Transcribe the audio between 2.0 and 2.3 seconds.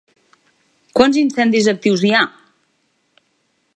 hi ha?